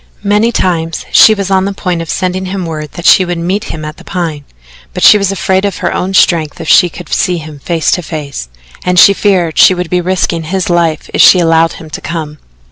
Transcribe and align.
Many 0.23 0.51
times 0.51 1.05
she 1.11 1.35
was 1.35 1.51
on 1.51 1.65
the 1.65 1.73
point 1.73 2.01
of 2.01 2.09
sending 2.09 2.45
him 2.47 2.65
word 2.65 2.93
that 2.93 3.05
she 3.05 3.23
would 3.23 3.37
meet 3.37 3.65
him 3.65 3.85
at 3.85 3.97
the 3.97 4.03
Pine, 4.03 4.45
but 4.95 5.03
she 5.03 5.15
was 5.19 5.31
afraid 5.31 5.63
of 5.63 5.77
her 5.77 5.93
own 5.93 6.15
strength 6.15 6.59
if 6.59 6.67
she 6.67 6.89
should 6.91 7.07
see 7.09 7.37
him 7.37 7.59
face 7.59 7.91
to 7.91 8.01
face, 8.01 8.49
and 8.83 8.97
she 8.97 9.13
feared 9.13 9.59
she 9.59 9.75
would 9.75 9.91
be 9.91 10.01
risking 10.01 10.45
his 10.45 10.71
life 10.71 11.07
if 11.13 11.21
she 11.21 11.37
allowed 11.37 11.73
him 11.73 11.91
to 11.91 12.01
come. 12.01 12.39